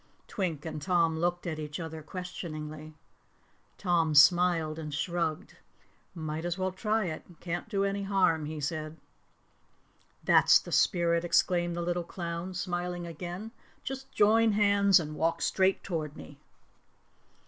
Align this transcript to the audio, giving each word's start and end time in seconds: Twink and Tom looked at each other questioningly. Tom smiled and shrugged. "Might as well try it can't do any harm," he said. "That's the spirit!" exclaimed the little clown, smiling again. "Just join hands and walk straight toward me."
Twink 0.27 0.65
and 0.65 0.81
Tom 0.81 1.17
looked 1.19 1.45
at 1.45 1.59
each 1.59 1.79
other 1.79 2.01
questioningly. 2.01 2.95
Tom 3.77 4.15
smiled 4.15 4.79
and 4.79 4.91
shrugged. 4.91 5.57
"Might 6.15 6.43
as 6.43 6.57
well 6.57 6.71
try 6.71 7.05
it 7.05 7.23
can't 7.39 7.69
do 7.69 7.83
any 7.83 8.01
harm," 8.01 8.45
he 8.47 8.59
said. 8.59 8.97
"That's 10.23 10.57
the 10.57 10.71
spirit!" 10.71 11.23
exclaimed 11.23 11.75
the 11.75 11.83
little 11.83 12.01
clown, 12.03 12.55
smiling 12.55 13.05
again. 13.05 13.51
"Just 13.83 14.11
join 14.11 14.53
hands 14.53 14.99
and 14.99 15.15
walk 15.15 15.39
straight 15.39 15.83
toward 15.83 16.17
me." 16.17 16.39